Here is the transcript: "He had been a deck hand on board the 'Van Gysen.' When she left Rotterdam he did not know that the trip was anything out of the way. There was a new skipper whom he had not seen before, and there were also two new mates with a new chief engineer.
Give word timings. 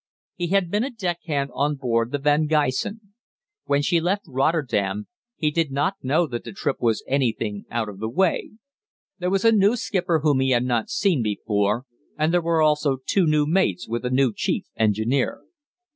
"He 0.33 0.47
had 0.47 0.71
been 0.71 0.83
a 0.83 0.89
deck 0.89 1.19
hand 1.27 1.51
on 1.53 1.75
board 1.75 2.09
the 2.09 2.17
'Van 2.17 2.47
Gysen.' 2.47 3.13
When 3.65 3.83
she 3.83 4.01
left 4.01 4.23
Rotterdam 4.27 5.05
he 5.35 5.51
did 5.51 5.71
not 5.71 5.93
know 6.01 6.25
that 6.25 6.43
the 6.43 6.51
trip 6.53 6.77
was 6.79 7.03
anything 7.07 7.65
out 7.69 7.87
of 7.87 7.99
the 7.99 8.09
way. 8.09 8.53
There 9.19 9.29
was 9.29 9.45
a 9.45 9.51
new 9.51 9.75
skipper 9.75 10.21
whom 10.23 10.39
he 10.39 10.49
had 10.49 10.63
not 10.65 10.89
seen 10.89 11.21
before, 11.21 11.85
and 12.17 12.33
there 12.33 12.41
were 12.41 12.63
also 12.63 12.97
two 13.05 13.27
new 13.27 13.45
mates 13.45 13.87
with 13.87 14.03
a 14.03 14.09
new 14.09 14.33
chief 14.35 14.65
engineer. 14.75 15.43